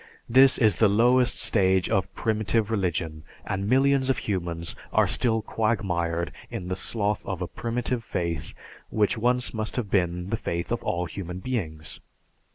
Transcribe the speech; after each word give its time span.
This 0.27 0.57
is 0.57 0.77
the 0.77 0.89
lowest 0.89 1.39
stage 1.39 1.87
of 1.87 2.11
primitive 2.15 2.71
religion, 2.71 3.23
and 3.45 3.69
millions 3.69 4.09
of 4.09 4.17
humans 4.17 4.75
are 4.91 5.05
still 5.05 5.43
quagmired 5.43 6.31
in 6.49 6.69
the 6.69 6.75
sloth 6.75 7.23
of 7.27 7.39
a 7.39 7.45
primitive 7.47 8.03
faith 8.03 8.55
which 8.89 9.15
once 9.15 9.53
must 9.53 9.75
have 9.75 9.91
been 9.91 10.31
the 10.31 10.37
faith 10.37 10.71
of 10.71 10.81
all 10.83 11.05
human 11.05 11.37
beings. 11.37 11.99